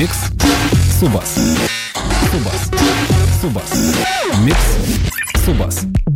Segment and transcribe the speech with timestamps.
[0.00, 0.30] Mix
[0.98, 1.34] Subas.
[2.30, 2.70] Subas.
[3.38, 3.70] Subas.
[4.42, 4.56] Mix
[5.44, 6.09] Subas.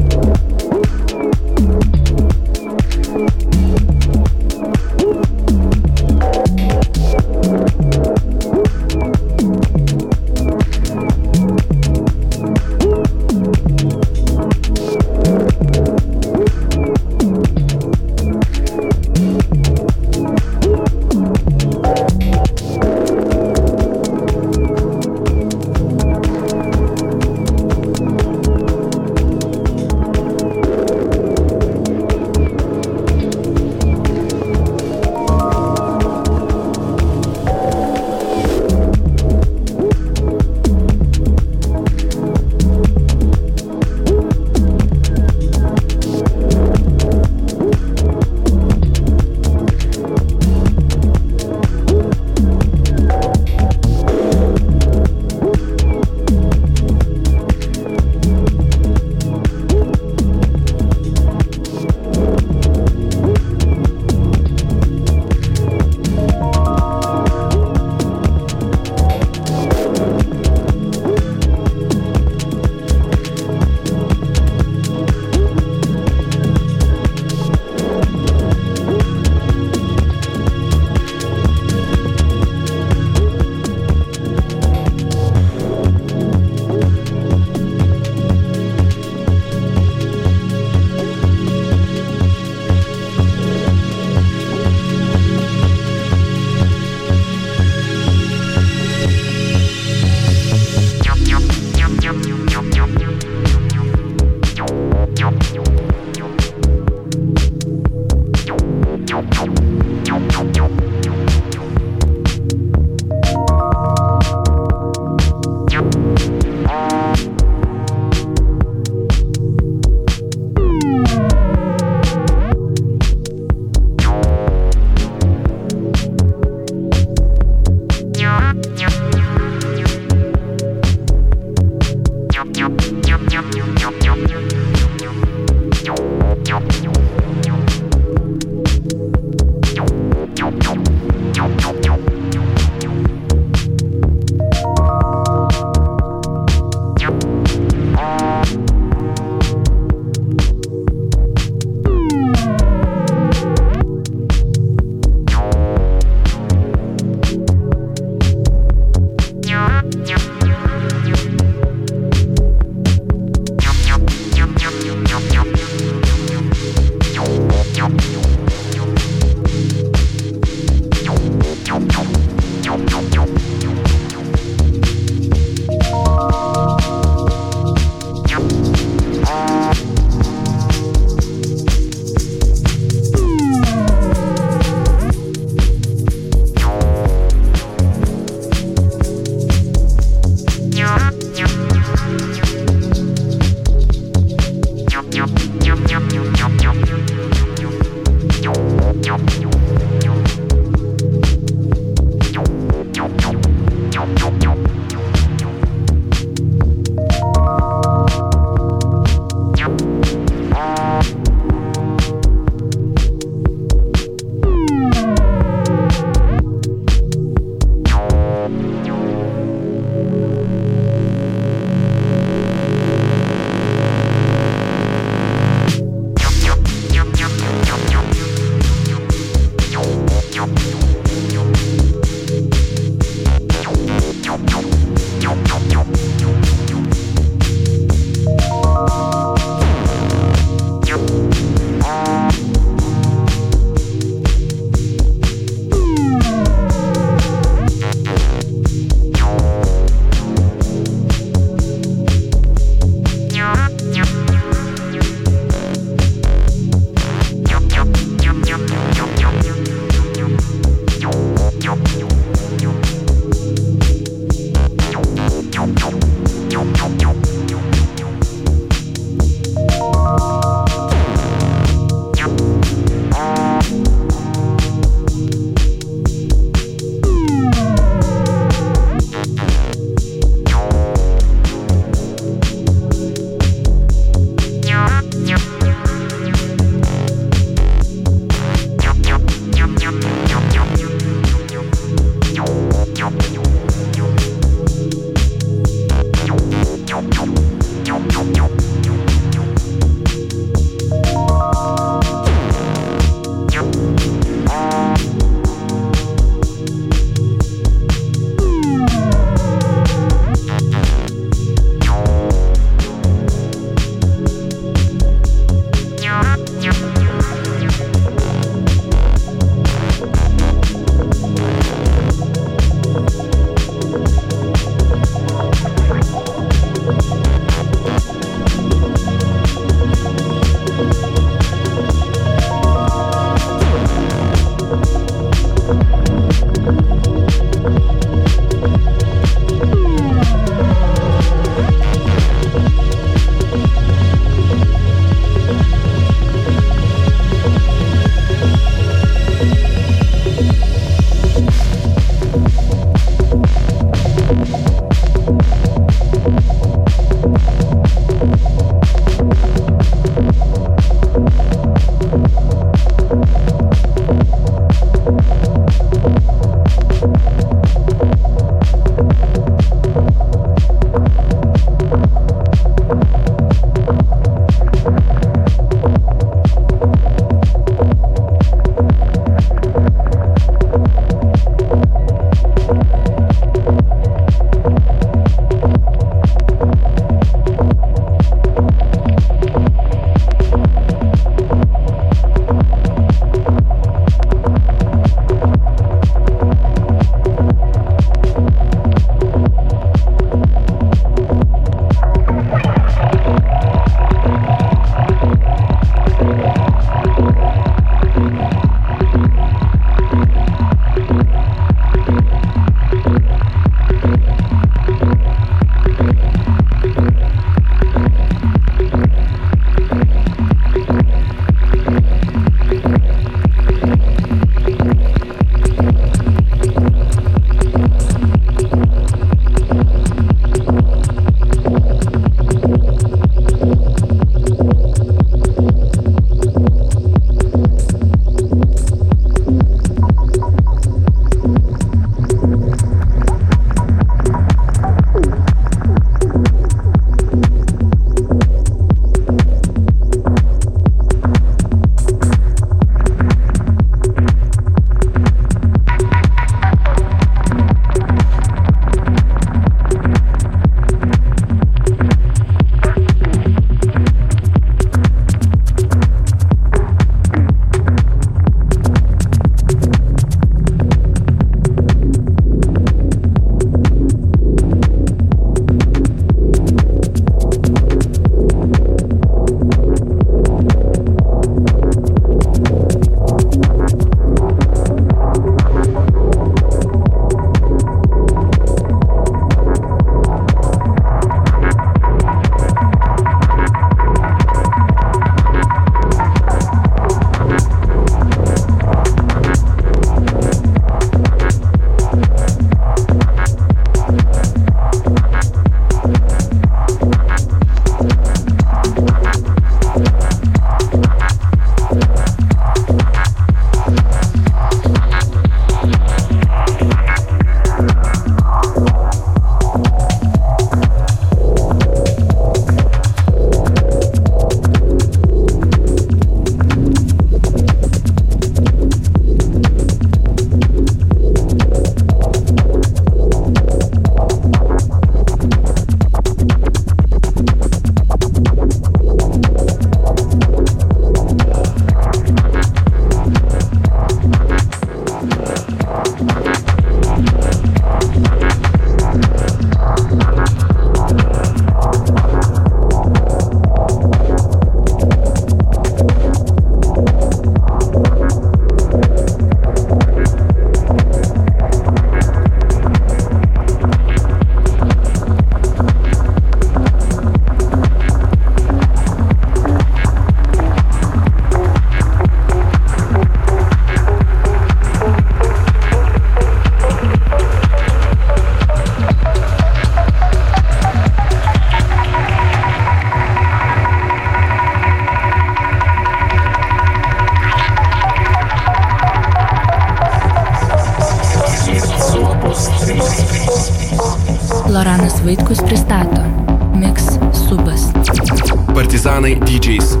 [599.21, 600.00] страны DJs.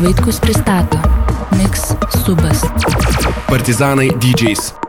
[0.00, 0.96] Vaitkus pristato
[1.56, 2.60] Mix Subas.
[3.48, 4.87] Partizanai DJs.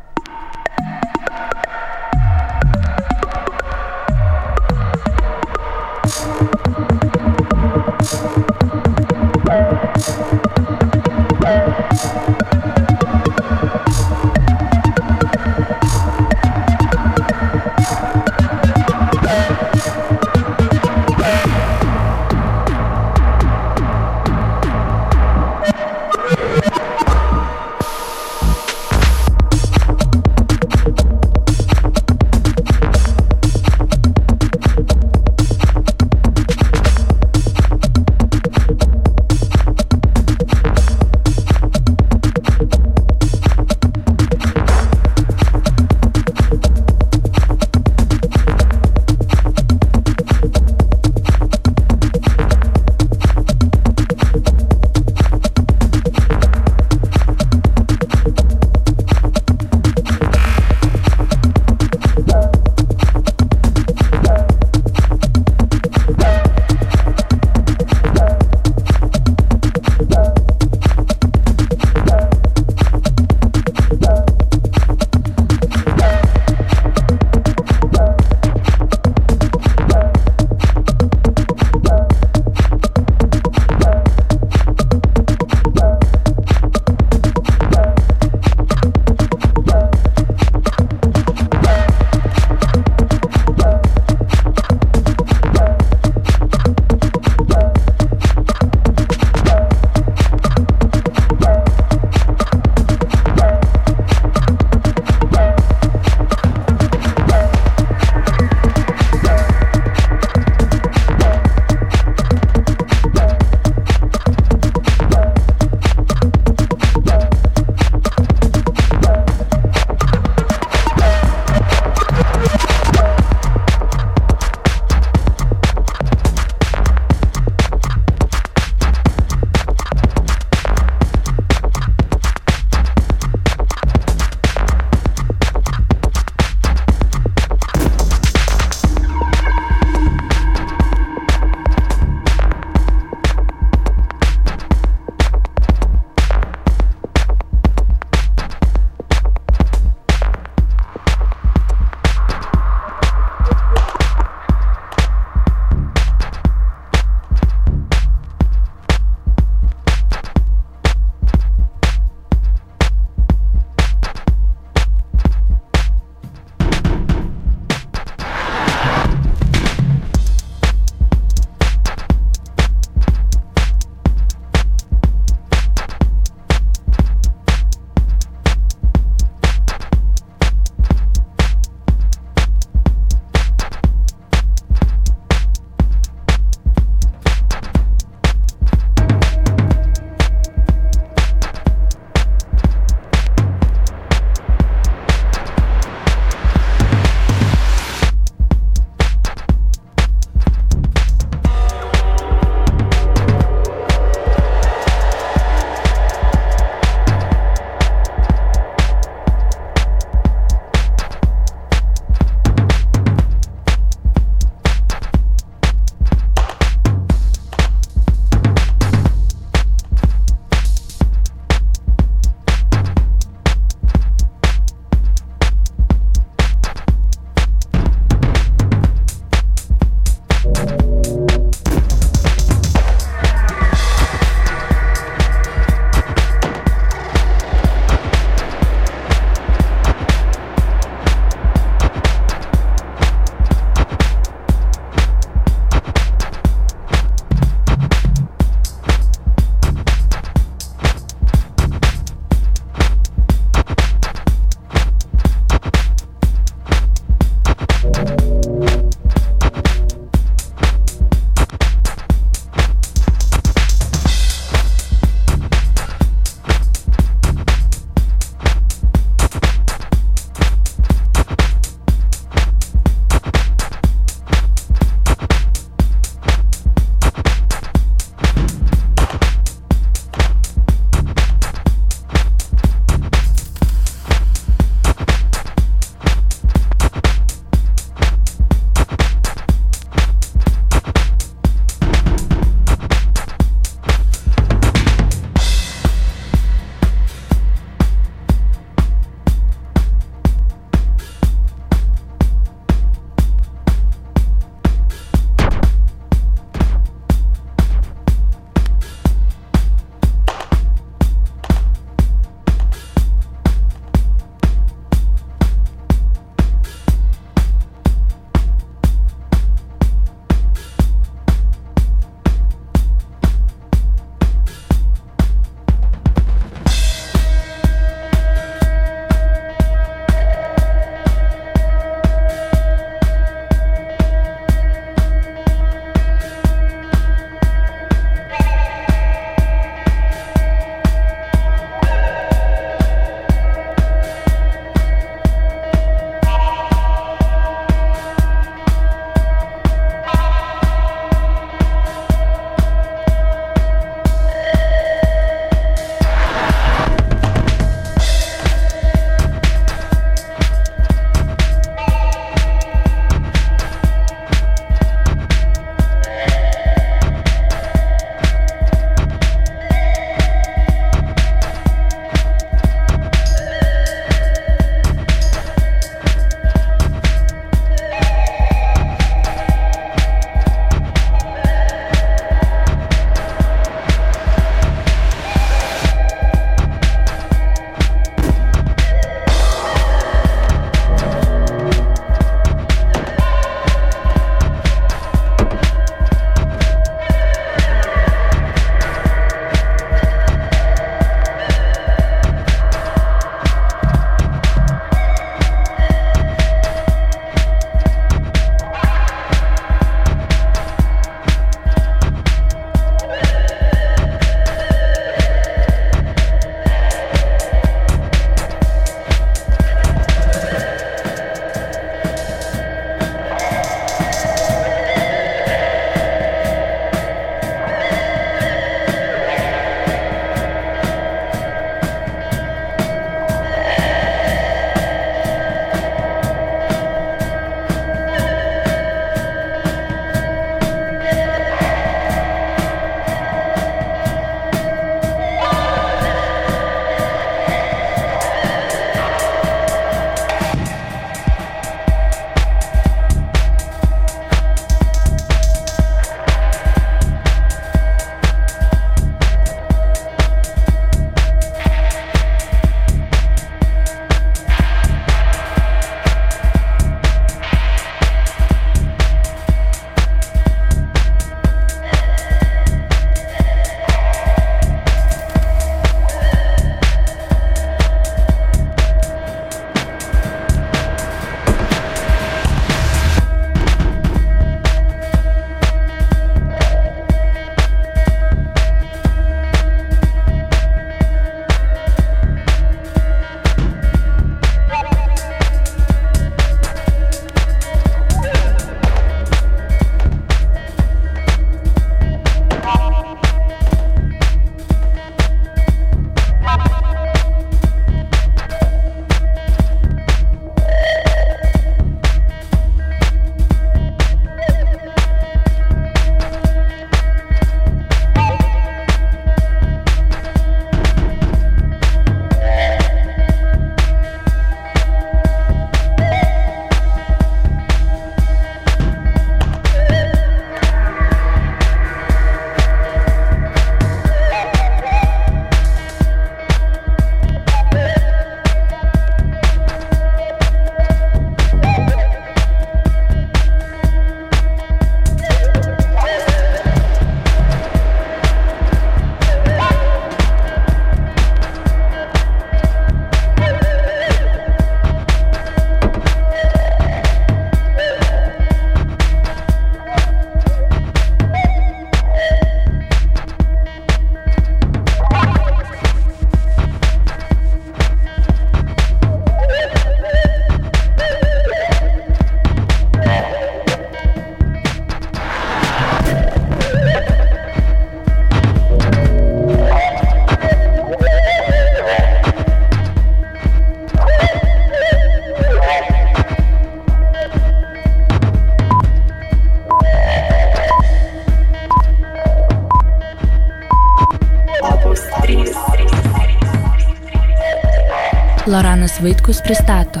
[598.98, 600.00] Jonas Vaitkus pristato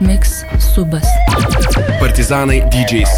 [0.00, 0.44] Mix
[0.74, 1.04] Subas.
[2.00, 3.10] Partizanai DJs.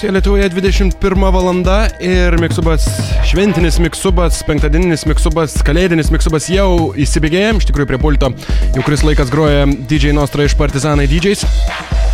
[0.00, 2.86] Čia Lietuvoje 21 valanda ir Miksubas,
[3.26, 7.56] šventinis Miksubas, penktadieninis Miksubas, kalėdinis Miksubas jau įsibėgėja.
[7.58, 8.32] Iš tikrųjų prie pulto
[8.74, 11.46] jau kuris laikas groja DJ Nostra iš Partizanai DJs.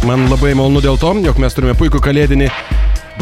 [0.08, 2.50] Man labai malonu dėl to, jog mes turime puikų kalėdinį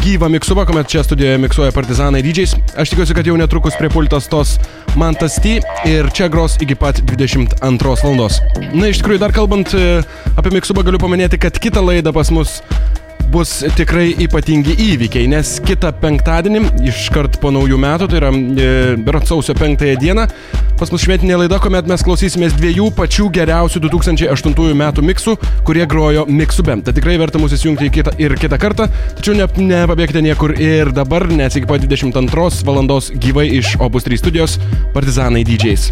[0.03, 2.55] gyvą miksubą, kuomet čia studijoje miksuoja Partizanai DJs.
[2.75, 4.57] Aš tikiuosi, kad jau netrukus prie pultos tos
[4.99, 8.41] Mantas T ir čia gros iki pat 22 valandos.
[8.73, 10.01] Na, iš tikrųjų, dar kalbant e,
[10.35, 12.57] apie miksubą, galiu paminėti, kad kitą laidą pas mus
[13.31, 18.67] bus tikrai ypatingi įvykiai, nes kitą penktadienį, iškart po naujų metų, tai yra e,
[19.07, 20.27] berat sausio penktąją dieną,
[20.79, 25.35] pas mus šventinė laida, kuomet mes klausysimės dviejų pačių geriausių 2008 metų miksų,
[25.67, 26.77] kurie grojo miksube.
[26.85, 31.27] Tai tikrai verta mūsų įsijungti kitą, ir kitą kartą, tačiau ne, nepabėgite niekur ir dabar,
[31.31, 34.59] nes iki pat 22 valandos gyvai iš Opus 3 studijos
[34.95, 35.91] Partizanai DJs.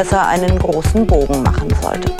[0.00, 2.10] Besser einen großen Bogen machen sollte.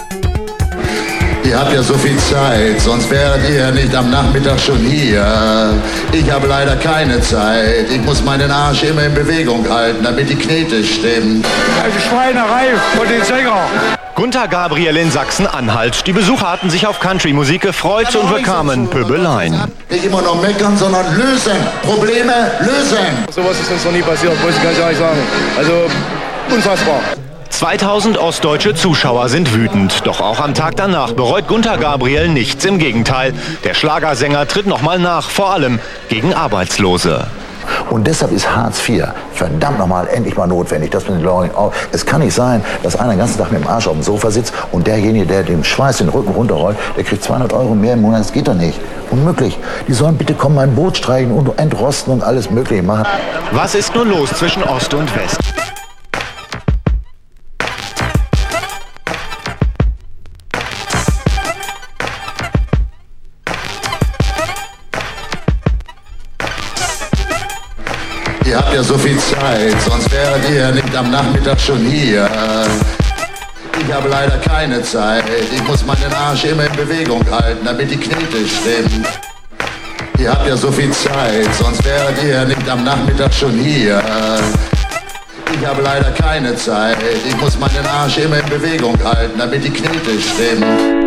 [1.44, 5.72] Ihr habt ja so viel Zeit, sonst wäret ihr nicht am Nachmittag schon hier.
[6.12, 7.86] Ich habe leider keine Zeit.
[7.90, 11.46] Ich muss meinen Arsch immer in Bewegung halten, damit die Knete stimmt.
[11.82, 12.66] Also Schweinerei
[12.98, 13.62] von den Sänger.
[14.14, 16.06] Gunther Gabriel in Sachsen-Anhalt.
[16.06, 19.58] Die Besucher hatten sich auf Country-Musik gefreut und bekamen Pöbeleien.
[19.88, 21.56] Nicht immer nur meckern, sondern lösen.
[21.82, 23.24] Probleme lösen.
[23.34, 25.18] Sowas ist uns noch nie passiert, muss ich ganz ehrlich sagen.
[25.56, 25.72] Also
[26.54, 27.00] unfassbar.
[27.50, 30.06] 2000 ostdeutsche Zuschauer sind wütend.
[30.06, 32.64] Doch auch am Tag danach bereut Gunther Gabriel nichts.
[32.64, 33.34] Im Gegenteil.
[33.64, 35.78] Der Schlagersänger tritt nochmal nach, vor allem
[36.08, 37.26] gegen Arbeitslose.
[37.90, 40.90] Und deshalb ist Hartz IV verdammt nochmal endlich mal notwendig.
[40.90, 41.72] Das mit den Leuten auch.
[41.92, 44.30] Es kann nicht sein, dass einer den ganzen Tag mit dem Arsch auf dem Sofa
[44.30, 48.02] sitzt und derjenige, der den Schweiß den Rücken runterrollt, der kriegt 200 Euro mehr im
[48.02, 48.20] Monat.
[48.20, 48.80] Das geht doch nicht.
[49.10, 49.58] Unmöglich.
[49.88, 53.06] Die sollen bitte kommen, ein Boot streichen und entrosten und alles Mögliche machen.
[53.52, 55.59] Was ist nun los zwischen Ost und West?
[68.80, 72.26] Ihr so viel Zeit, sonst wäret ihr nicht am Nachmittag schon hier.
[73.78, 75.24] Ich habe leider keine Zeit.
[75.54, 79.06] Ich muss meinen Arsch immer in Bewegung halten, damit die Knete stimmt.
[80.18, 84.02] Ihr habt ja so viel Zeit, sonst wäret ihr nicht am Nachmittag schon hier.
[85.52, 86.96] Ich habe leider keine Zeit.
[87.28, 90.99] Ich muss meinen Arsch immer in Bewegung halten, damit die Knete stimmt.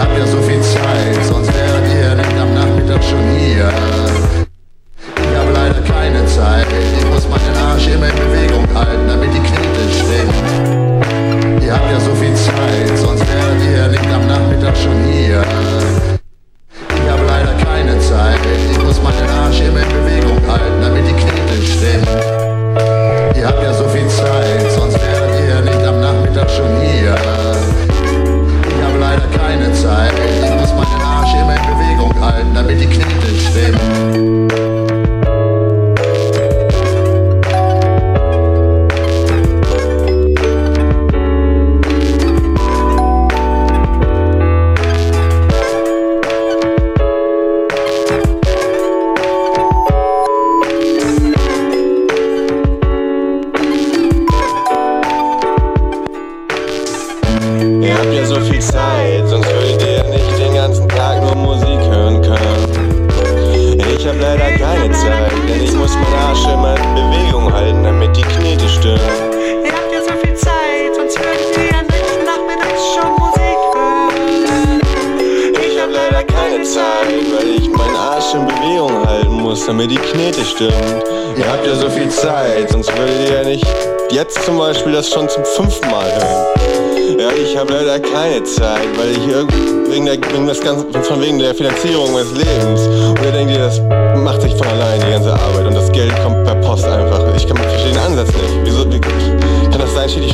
[0.00, 1.19] Abre oficiais.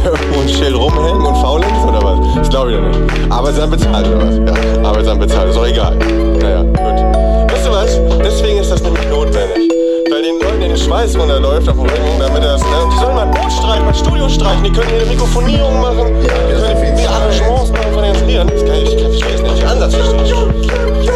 [0.41, 2.35] ein Schild rumhängen und faulenz oder was?
[2.37, 3.33] Das glaube ich ja nicht.
[3.33, 4.37] Arbeitsamt bezahlt oder was?
[4.37, 5.97] Ja, Arbeitsamt bezahlt, ist doch egal.
[5.97, 7.53] Naja, gut.
[7.53, 8.01] Weißt du was?
[8.23, 9.71] Deswegen ist das nämlich notwendig.
[10.11, 12.69] Weil den Leuten den Schweiß runterläuft auf dem Rücken, damit er das, ne?
[12.93, 15.81] Die sollen mal ein Boot streichen, mal ein Studio streichen, die können hier eine Mikrofonierung
[15.81, 18.49] machen, die können die Arrangements machen von den ganzen Liedern.
[18.49, 21.11] Das kann ich, ich, ich weiß nicht, den Ansatz verstehe ich.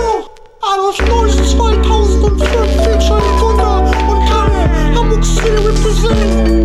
[0.60, 2.42] Adolf Neuss 2005
[2.82, 6.59] Feature Gunter und Kalle Hamburg City represent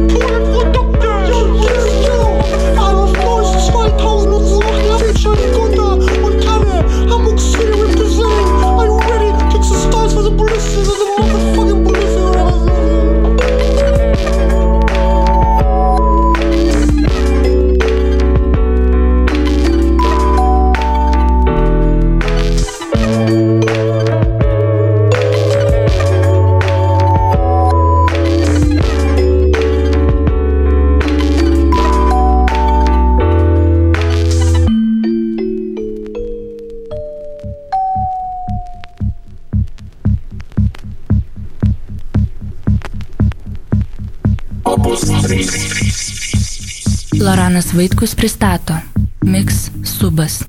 [47.76, 48.74] Vaitkus pristato
[49.22, 50.46] Mix Subas.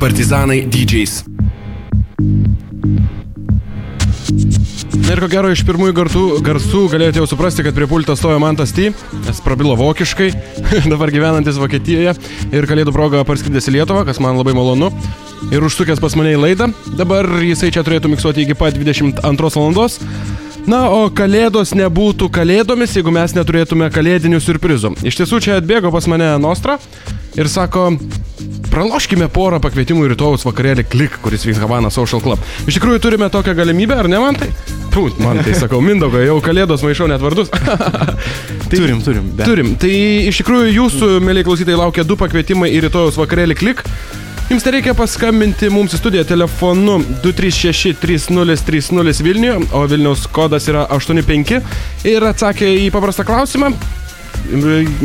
[0.00, 1.22] Partizanai DJs.
[5.06, 8.40] Na ir ko gero iš pirmųjų garsų, garsų galėjote jau suprasti, kad prie pulto stojo
[8.42, 8.88] Mantas T,
[9.28, 10.32] nes prabilo vokiškai,
[10.92, 12.16] dabar gyvenantis Vokietijoje
[12.50, 14.90] ir kalėdų proga parskridęs į Lietuvą, kas man labai malonu.
[15.54, 16.68] ir užsukęs pas mane į laidą.
[16.98, 19.22] Dabar jisai čia turėtų miksuoti iki pat 22
[19.54, 20.00] valandos.
[20.68, 24.92] Na, o kalėdos nebūtų kalėdomis, jeigu mes neturėtume kalėdinių surprizų.
[25.06, 26.76] Iš tiesų čia atbėgo pas mane Nostra
[27.38, 27.94] ir sako,
[28.70, 32.42] praloškime porą pakvietimų į rytojus vakarėlį Klik, kuris vyks Havana Social Club.
[32.68, 34.50] Iš tikrųjų turime tokią galimybę, ar ne man tai?
[34.94, 37.50] Pūt, man tai sakau, Mindaugai, jau kalėdos maišau net vardus.
[38.70, 39.46] tai, Turim, turim, be.
[39.46, 39.74] Turim.
[39.80, 39.92] Tai
[40.30, 43.84] iš tikrųjų jūsų, mėly klausytojai, laukia du pakvietimai į rytojus vakarėlį Klik.
[44.50, 51.62] Jums tai reikia paskambinti mums į studiją telefonu 236-3030 Vilniuje, o Vilniaus kodas yra 85
[52.10, 53.70] ir atsakę į paprastą klausimą,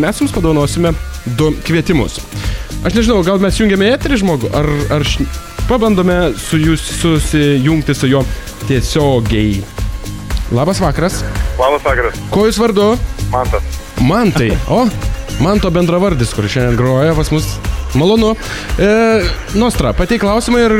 [0.01, 0.95] mes jums padovanosime
[1.37, 2.17] du kvietimus.
[2.81, 4.65] Aš nežinau, gal mes jungiame eterį žmogų, ar,
[4.97, 5.29] ar š...
[5.69, 8.25] pabandome su jūs susijungti su juo
[8.65, 9.61] tiesiogiai.
[10.57, 11.21] Labas vakaras.
[11.61, 12.17] Labas vakaras.
[12.33, 12.97] Ko jūs vardu?
[13.29, 13.61] Mantas.
[14.01, 14.57] Mantai.
[14.73, 14.89] O,
[15.37, 17.61] Manto bendravardis, kur šiandien groja pas mus.
[17.95, 18.33] Malonu.
[18.79, 18.89] E,
[19.55, 20.73] Nostra, pateik klausimą ir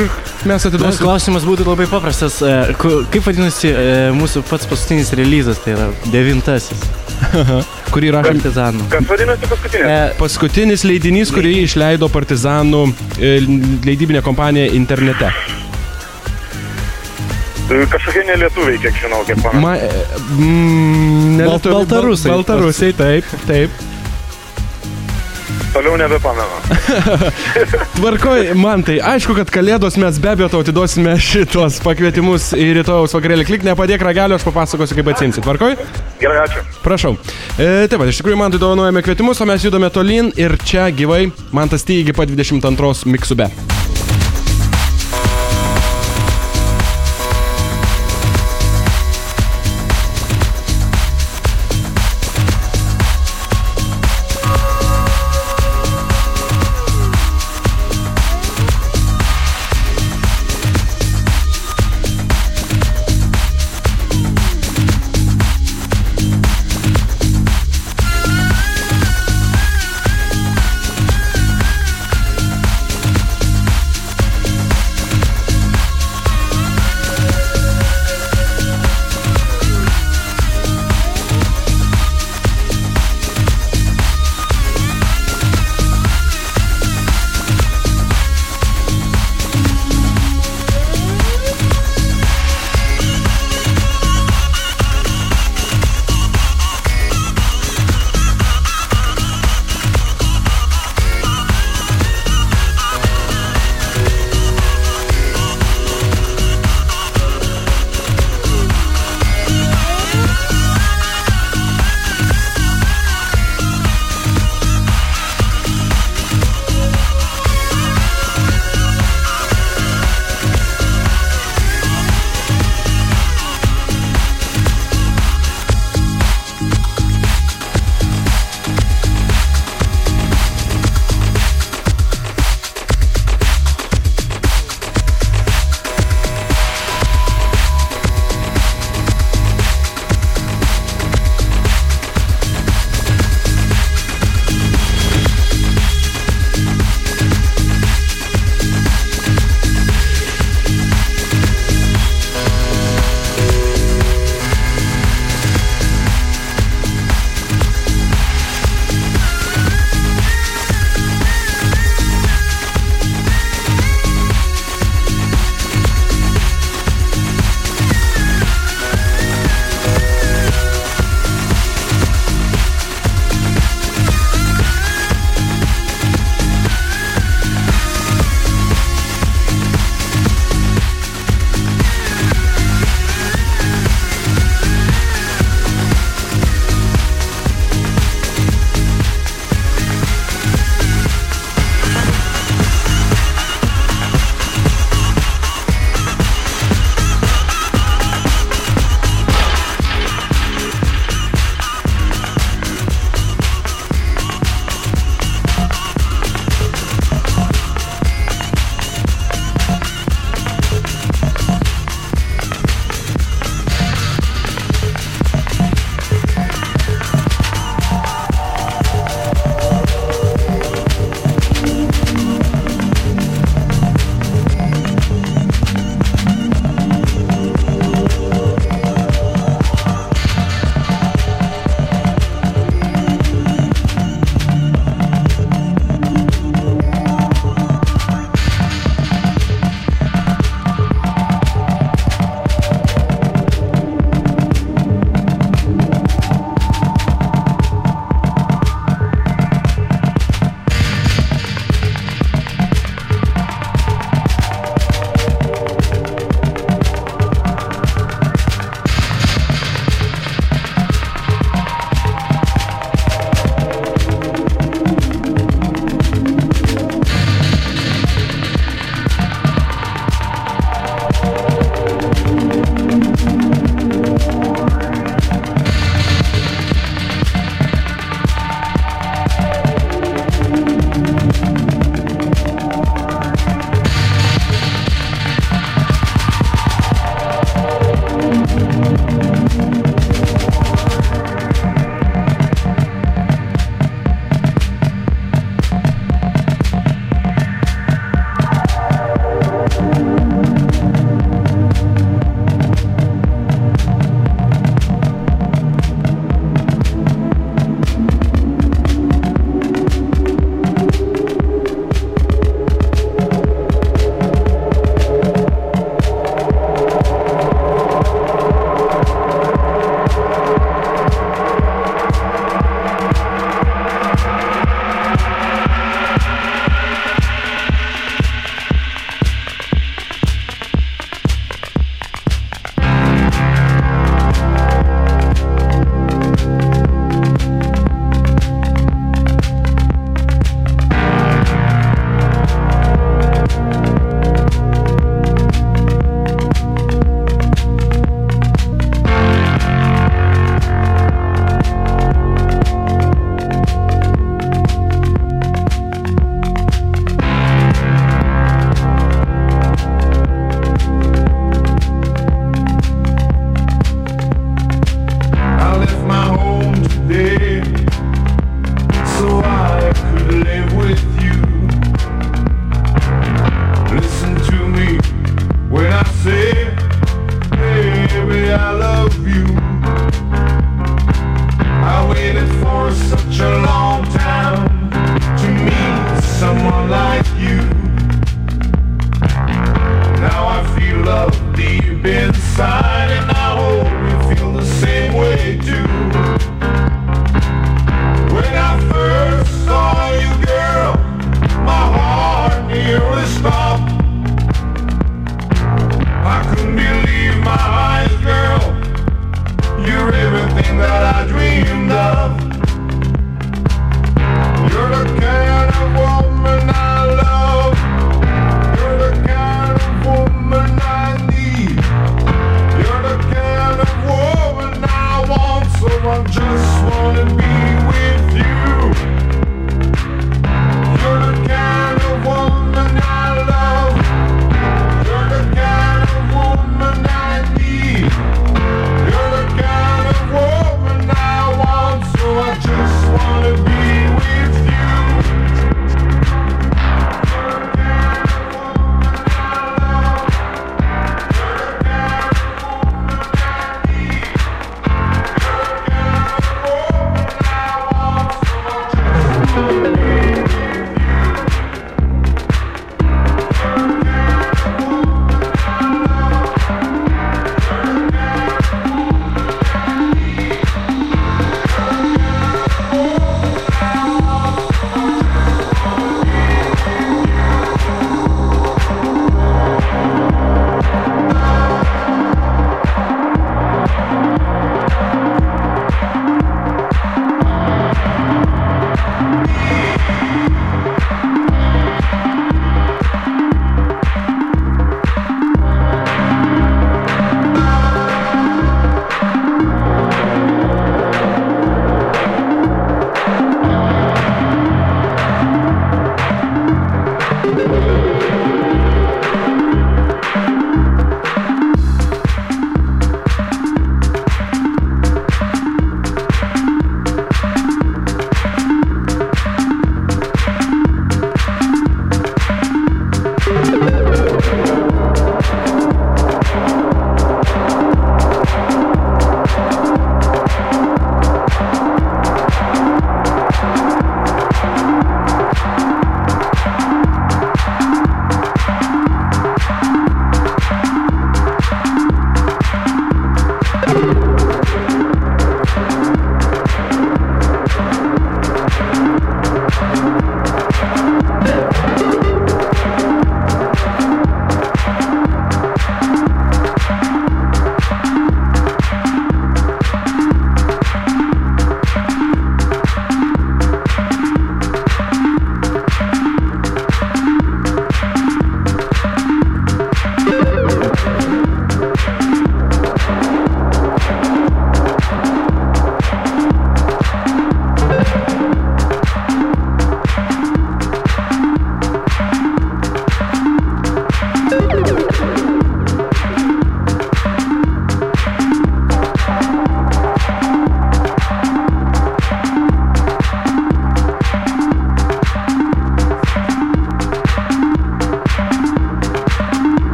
[0.46, 1.00] mes atiduosime.
[1.00, 2.38] klausimas būtų labai paprastas.
[2.44, 3.86] E, ku- Kaip vadinasi e,
[4.16, 6.84] mūsų pats paskutinis releasas, tai yra devintasis.
[7.94, 8.36] Kurį rašėm?
[8.42, 8.88] Partizanų.
[8.92, 9.84] Kas vadinasi paskutinė?
[9.88, 12.82] E, Paskutinis leidinys, kurį išleido Partizanų
[13.16, 13.36] e,
[13.86, 15.30] leidybinė kompanija internete.
[17.66, 19.62] Kažkokie nelietuviai, kiek žinau, kiek pamenu.
[19.64, 19.88] Ma, e,
[20.36, 22.30] mm, ne Bal- lietuviai, Baltarusai.
[22.30, 23.70] Bal, Baltarusiai, taip, taip.
[25.72, 26.56] Toliau nebepamenu.
[27.96, 33.16] Tvarkoj, man tai aišku, kad kalėdos mes be abejo tau atiduosime šitos pakvietimus į rytojaus
[33.16, 33.46] vakarėlį.
[33.48, 35.44] Klik, nepadėk ragelio, aš papasakosiu, kaip atsimsi.
[35.44, 35.76] Tvarkoj?
[36.22, 36.64] Gerai, ačiū.
[36.84, 37.16] Prašau.
[37.56, 40.88] E, taip pat, iš tikrųjų, man tai dovanojame kvietimus, o mes judame tolyn ir čia
[40.94, 41.26] gyvai
[41.56, 43.50] man tas iki pat 22 miksube.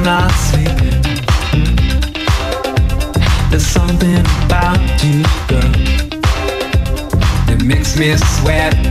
[0.00, 1.02] I'm not sleeping.
[3.50, 4.16] There's something
[4.46, 5.72] about you, girl,
[7.44, 8.89] that makes me sweat.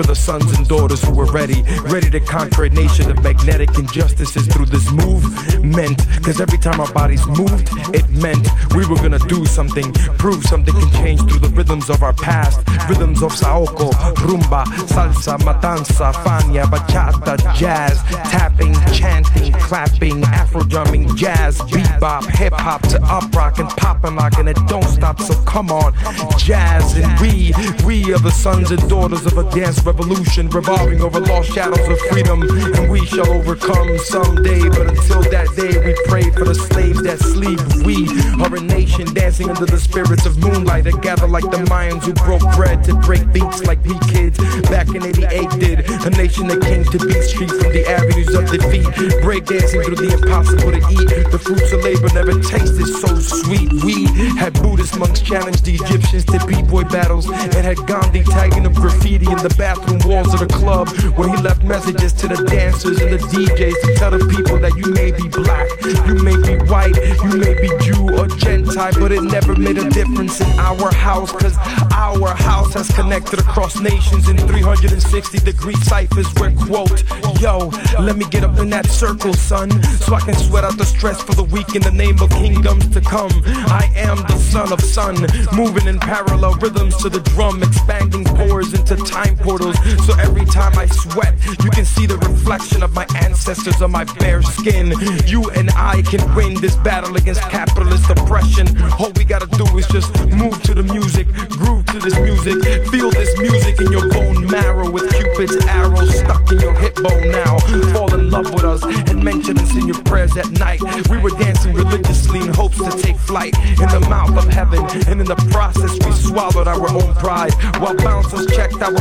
[0.00, 3.76] Were the sons and daughters who were ready, ready to conquer a nation of magnetic
[3.76, 5.98] injustices through this movement.
[6.24, 10.74] Cause every time our bodies moved, it meant we were gonna do something, prove something
[10.74, 12.58] can change through the rhythms of our past.
[12.88, 13.90] Rhythms of Saoko,
[14.24, 22.80] rumba, salsa, matanza, fania, bachata, jazz, tapping, chanting, clapping, afro drumming, jazz, bebop, hip hop
[22.88, 25.20] to up rock and pop and lock, and it don't stop.
[25.20, 25.92] So come on,
[26.38, 27.52] jazz and we,
[27.84, 31.98] we are the sons and daughters of a dance revolution revolving over lost shadows of
[32.10, 34.62] freedom, and we shall overcome someday.
[34.68, 37.58] But until that day, we pray for the slaves that sleep.
[37.82, 38.06] We
[38.40, 42.12] are a nation dancing under the spirits of moonlight that gather like the Mayans who
[42.12, 44.38] broke bread to break beats like we kids
[44.70, 45.78] back in 88 did.
[46.06, 48.86] A nation that came to beat streets from the avenues of defeat,
[49.22, 51.10] break dancing through the impossible to eat.
[51.34, 53.72] The fruits of labor never tasted so sweet.
[53.82, 54.06] We
[54.38, 59.26] had Buddhist monks challenge the Egyptians to b-boy battles and had Gandhi tagging up graffiti
[59.26, 63.12] in the bathroom walls of the club where he left messages to the dancers and
[63.12, 65.68] the DJs to tell the people that you may be black,
[66.06, 69.88] you may be white, you may be Jew or Gentile, but it never made a
[69.90, 71.56] difference in our house cause
[71.92, 77.04] our house has connected across nations in 360 degree ciphers where quote,
[77.40, 77.70] yo,
[78.00, 79.70] let me get up in that circle, son,
[80.00, 82.88] so I can sweat out the stress for the week in the name of kingdoms
[82.90, 83.30] to come.
[83.68, 85.14] I am the son of sun,
[85.52, 89.69] moving in parallel rhythms to the drum, expanding pores into time portals.
[90.06, 94.04] So every time I sweat, you can see the reflection of my ancestors on my
[94.18, 94.92] bare skin.
[95.26, 98.66] You and I can win this battle against capitalist oppression.
[98.98, 103.10] All we gotta do is just move to the music, groove to this music, feel
[103.10, 107.58] this music in your bone marrow with Cupid's arrow stuck in your hip bone now.
[107.92, 110.80] Fall in love with us and mention us in your prayers at night.
[111.08, 115.20] We were dancing religiously in hopes to take flight in the mouth of heaven, and
[115.20, 118.92] in the process we swallowed our own pride while bouncers checked our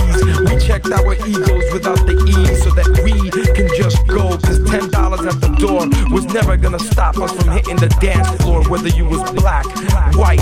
[0.00, 0.50] IDs.
[0.50, 4.36] We checked our egos without the E so that we can just go.
[4.38, 8.28] Cause ten dollars at the door was never gonna stop us from hitting the dance
[8.42, 9.66] floor, whether you was black,
[10.14, 10.40] white,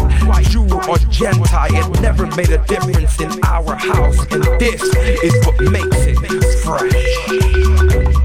[0.48, 1.74] Jew, or Gentile.
[1.74, 6.18] It never made a difference in our house, and this is what makes it
[6.64, 8.17] fresh.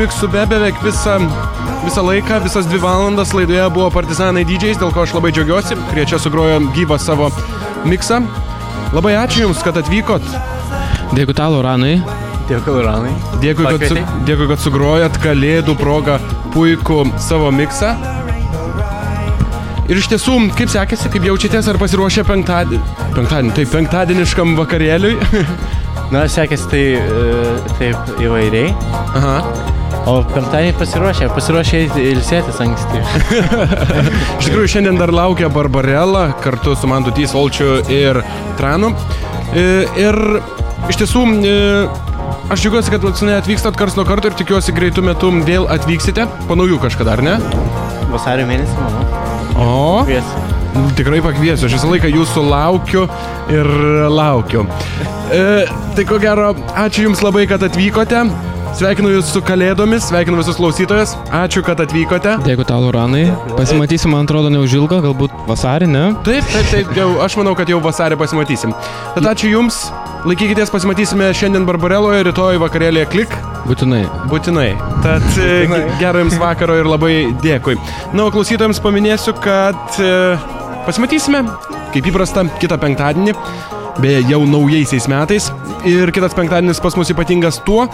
[0.00, 1.18] Miksų be beveik visą,
[1.84, 6.06] visą laiką, visas dvi valandas laidoje buvo Partizanai DJs, dėl ko aš labai džiaugiuosi, kurie
[6.08, 7.28] čia sugrojo gyvą savo
[7.88, 8.22] miksą.
[8.96, 10.24] Labai ačiū Jums, kad atvykot.
[11.16, 11.98] Dėkui tau, Loranai.
[12.48, 13.12] Dėkui, Loranai.
[13.42, 13.98] Dėkui, kad, su,
[14.28, 16.16] dėkui, kad sugrojat kalėdų progą
[16.54, 17.92] puikų savo miksą.
[19.90, 22.96] Ir iš tiesų, kaip sekėsi, kaip jaučiatės, ar pasiruošę penktadienį?
[23.16, 25.18] Penktadienį, taip, penktadieniškam vakarėliui.
[26.14, 28.70] Na, sekėsi tai e, taip įvairiai.
[29.18, 29.59] Aha.
[30.10, 33.02] O penktadienį pasiruošę, pasiruošę ilsėtis anksti.
[34.40, 38.18] Iš tikrųjų, šiandien dar laukia Barbarella kartu su Mantu Tys, Olčiu ir
[38.58, 38.90] Tranu.
[39.54, 40.18] E, Ir
[40.90, 41.54] iš tiesų, e,
[42.50, 46.26] aš džiaugiuosi, kad ne atvykstat kars nuo karto ir tikiuosi greitų metų vėl atvyksite.
[46.48, 47.38] Po naujų kažkada, ar ne?
[48.10, 49.06] Vasario mėnesį, manau.
[49.60, 49.70] O.
[50.08, 50.46] Kviesiu.
[50.98, 53.06] Tikrai pakviesiu, aš visą laiką jūsų laukiu
[53.50, 53.70] ir
[54.10, 54.66] laukiu.
[55.34, 58.24] E, tai ko gero, ačiū Jums labai, kad atvykote.
[58.78, 61.12] Sveikinu Jūs su Kalėdomis, sveikinu visus klausytojus.
[61.36, 62.36] Ačiū, kad atvykote.
[62.46, 63.26] Dėkui tau, Loranai.
[63.58, 66.04] Pasimatysim, man atrodo, neužilgo, galbūt vasarį, ne?
[66.26, 68.72] Taip, taip, taip, jau, aš manau, kad jau vasarį pasimatysim.
[69.16, 69.80] Tad ačiū Jums,
[70.28, 73.34] laikykitės, pasimatysime šiandien Barbareloje, rytoj vakarėlėje klik.
[73.66, 74.04] Būtinai.
[74.32, 74.70] Būtinai.
[75.04, 75.82] Tad e, Būtinai.
[76.00, 77.14] gero Jums vakaro ir labai
[77.44, 77.76] dėkui.
[78.14, 80.14] Na, o klausytojams paminėsiu, kad e,
[80.86, 81.42] pasimatysime,
[81.92, 83.36] kaip įprasta, kitą penktadienį.
[84.00, 85.50] Beje, jau naujaisiais metais.
[85.88, 87.84] Ir kitas penktadienis pas mus ypatingas tuo,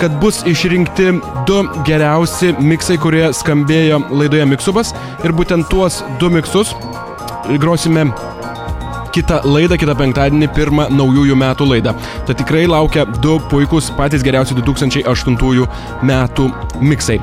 [0.00, 1.14] kad bus išrinkti
[1.48, 4.92] du geriausi miksai, kurie skambėjo laidoje Miksubas.
[5.24, 6.74] Ir būtent tuos du miksus
[7.62, 8.10] grosime
[9.16, 11.96] kitą laidą, kitą penktadienį, pirmą naujųjų metų laidą.
[12.28, 15.66] Tai tikrai laukia du puikūs, patys geriausi 2008
[16.04, 16.52] metų
[16.84, 17.20] miksai.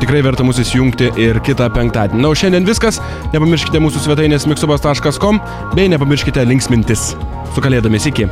[0.00, 2.22] Tikrai verta mūsų įsijungti ir kitą penktadienį.
[2.22, 3.00] Na, o šiandien viskas.
[3.34, 5.42] Nepamirškite mūsų svetainės miksubas.com
[5.76, 7.12] bei nepamirškite linksmintis.
[7.52, 8.30] Su kalėdomis iki.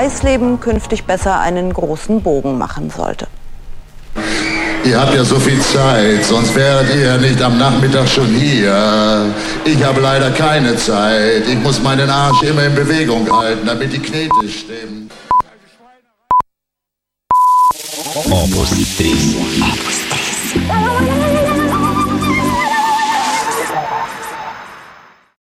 [0.00, 3.26] Eisleben künftig besser einen großen Bogen machen sollte.
[4.82, 9.26] Ihr habt ja so viel Zeit, sonst wäret ihr nicht am Nachmittag schon hier.
[9.66, 11.46] Ich habe leider keine Zeit.
[11.46, 14.79] Ich muss meinen Arsch immer in Bewegung halten, damit die Knete stimmen.